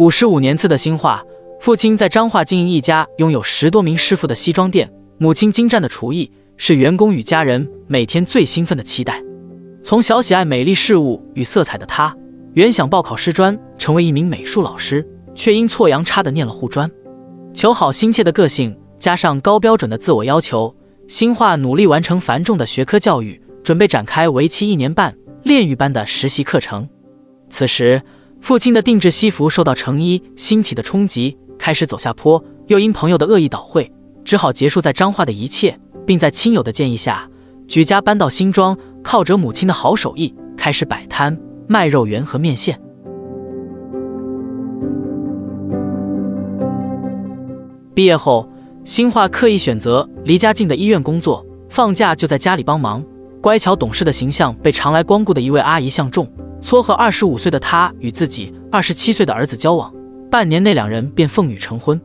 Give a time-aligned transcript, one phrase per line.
[0.00, 1.22] 五十五年次的新化，
[1.60, 9.22] 父亲在彰化经营一家拥有十多名师傅的西装店，母亲精湛的厨艺是员工与家人每天最兴奋的期待。
[9.84, 12.16] 从小喜爱美丽事物与色彩的他，
[12.54, 16.90] 原想报考师专，成为一名美术老师，却因错阳差的念了护专。
[17.52, 20.74] 求好心切的个性，加上高标准的自我要求，
[21.08, 26.88] 新化努力完成繁重的学科教育，准备展开为期一年半炼狱般的实习课程。
[27.50, 28.00] 此时，
[28.40, 32.42] 父亲的定制西服受到成衣兴起的冲击，开始走下坡。
[32.66, 33.90] 又因朋友的恶意倒会，
[34.24, 37.28] 只好结束在彰化的一切，并在亲友的建议下，
[37.66, 42.80] 举家搬到新庄，靠着母亲的好手艺，开始摆摊卖肉圆和面线。
[47.92, 48.48] 毕业后，
[48.84, 53.04] 新化刻意选择离家近的医院工作，放假就在家里帮忙，
[53.40, 56.26] 乖巧懂事的形象被常来光顾的一位阿姨相中。
[56.62, 59.92] 撮合二十五岁的他与自己二十七岁的儿子交往，
[60.30, 62.00] 半年内两人便奉女成婚。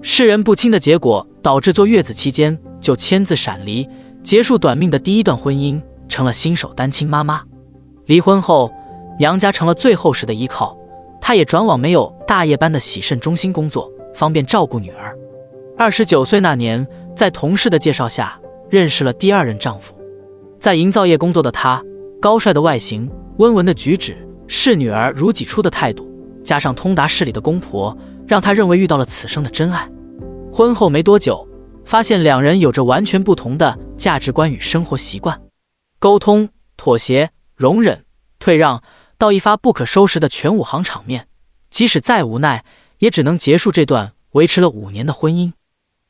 [0.00, 3.88] 世人不清的结果导致坐月子期间就签字闪离，
[4.22, 7.42] 结束短命的第一段婚姻，成了新手单亲妈妈。
[8.06, 8.72] 离婚后，
[9.18, 10.78] 娘家成了最后时的依靠，
[11.20, 15.14] 她也转往没有大夜班的洗肾中心工作，方便照顾女儿。
[15.76, 16.86] 二十九岁那年，
[17.16, 18.38] 在同事的介绍下
[18.70, 19.94] 认识了第二任丈夫，
[20.60, 21.82] 在营造业工作的她，
[22.20, 23.10] 高帅的外形。
[23.38, 24.16] 温文的举止，
[24.48, 26.10] 视女儿如己出的态度，
[26.42, 29.88] 加上通达事理的公婆，让他认为遇到了此生的真爱。
[30.52, 31.46] 婚后没多久，
[31.84, 35.40] 发现两人有着完全不同的价值观与生活习惯，
[36.00, 38.04] 沟通、妥协、容忍、
[38.40, 38.82] 退让，
[39.16, 41.28] 到一发不可收拾的全武行场面，
[41.70, 42.64] 即使再无奈，
[42.98, 45.52] 也只能结束这段维持了五年的婚姻。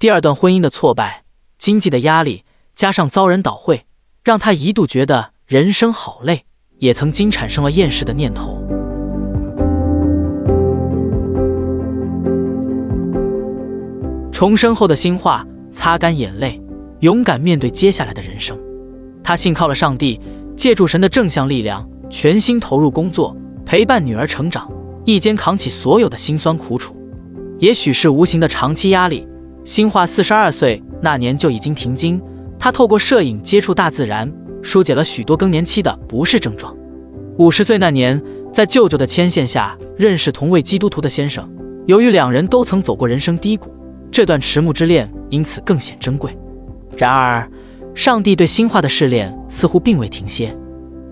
[0.00, 1.22] 第二段婚姻的挫败，
[1.56, 3.86] 经济的压力，加上遭人倒会，
[4.24, 6.46] 让他一度觉得人生好累。
[6.78, 8.56] 也曾经产生了厌世的念头。
[14.32, 16.58] 重生后的新化擦干眼泪，
[17.00, 18.58] 勇敢面对接下来的人生。
[19.22, 20.18] 他信靠了上帝，
[20.56, 23.36] 借助神的正向力量，全心投入工作，
[23.66, 24.66] 陪伴女儿成长，
[25.04, 26.96] 一肩扛起所有的辛酸苦楚。
[27.58, 29.28] 也许是无形的长期压力，
[29.66, 32.18] 新化四十二岁那年就已经停经。
[32.58, 34.32] 他透过摄影接触大自然。
[34.62, 36.74] 疏解了许多更年期的不适症状。
[37.38, 41.50] 五十岁那年，在舅舅的牵线下认识同为基督徒的先生，
[41.86, 43.74] 由于两人都曾走过人生低谷，
[44.10, 46.36] 这段迟暮之恋因此更显珍贵。
[46.96, 47.50] 然而，
[47.94, 50.56] 上帝对新化的试炼似乎并未停歇。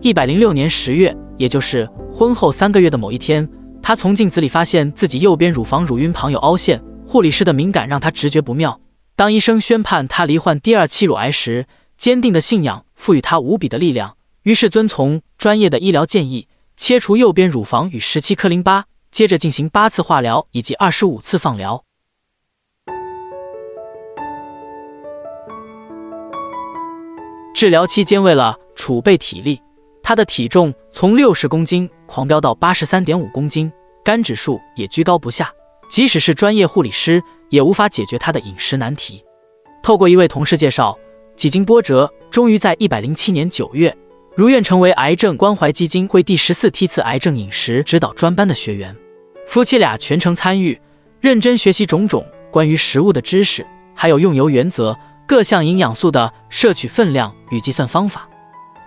[0.00, 3.46] 一百零六年十月，也就是婚后三个月的某一天，
[3.82, 8.80] 他从镜子里发现自己右边乳房乳晕旁有凹陷，护理师的敏感让他直觉不妙。
[9.14, 11.66] 当医生宣判他罹患第二期乳癌时，
[11.98, 21.84] 坚定的信仰赋予他无比的力量，于是遵从专业的医疗建议，切除右边乳房与十七颗淋巴，接着进行八次化疗以及二十五次放疗。
[27.54, 29.60] 治疗期间，为了储备体力，
[30.02, 33.72] 他的体重从六十公斤狂飙到八十三点五公斤，
[34.04, 35.52] 肝指数也居高不下。
[35.88, 39.24] 即使是专业护理师，也无法解决他的饮食难题。
[39.82, 40.98] 透过一位同事介绍。
[41.36, 43.94] 几经波折，终于在一百零七年九月
[44.34, 48.96] 如愿成为癌症关怀基金会第十四梯次癌症饮食指导专班的学员。
[49.46, 50.80] 夫妻俩全程参与，
[51.20, 53.64] 认真学习种种关于食物的知识，
[53.94, 54.96] 还有用油原则、
[55.26, 58.26] 各项营养素的摄取分量与计算方法。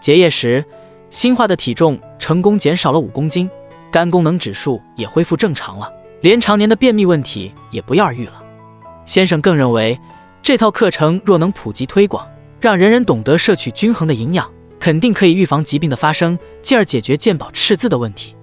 [0.00, 0.64] 结业时，
[1.10, 3.48] 新化的体重成功减少了五公斤，
[3.92, 5.92] 肝功能指数也恢复正常了，
[6.22, 8.42] 连常年的便秘问题也不药而愈了。
[9.04, 9.98] 先生更认为，
[10.42, 12.26] 这套课程若能普及推广，
[12.60, 18.34] 让人人懂得摄取均衡的营养，肯定可以预防疾病的发生，进而解决健保赤字的问题。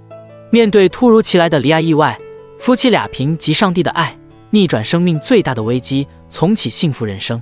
[0.52, 2.18] 面对突如其来的离爱意外，
[2.60, 4.18] 夫妻俩凭及上帝的爱，
[4.52, 7.42] 逆转生命最大的危机，重启幸福人生。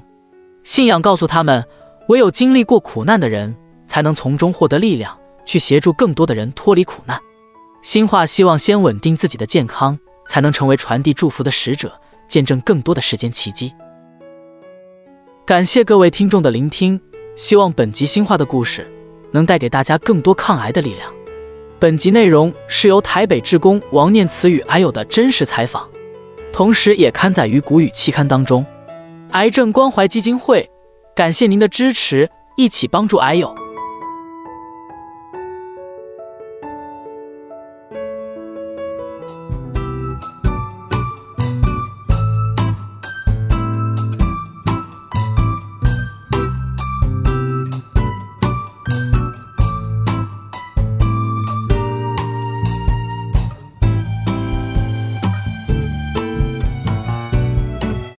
[0.64, 1.64] 信仰告诉他们，
[2.08, 3.56] 唯有经历过苦难的人，
[3.88, 5.16] 才能从中获得力量，
[5.46, 7.20] 去协助更多的人脱离苦难。
[7.84, 11.94] 新化希望先稳定自己的健康，才能成为传递祝福的使者，
[12.28, 13.74] 见证更多的世间奇迹。
[15.46, 16.98] 感谢各位听众的聆听，
[17.36, 18.90] 希望本集新化的故事
[19.32, 21.12] 能带给大家更多抗癌的力量。
[21.80, 25.86] 本集内容是由台北志工王念慈与癌友的真实采访，
[26.54, 28.66] 同时也刊载于古语期刊当中。
[29.32, 30.70] 癌症关怀基金会
[31.14, 33.54] 感谢您的支持，一起帮助癌友。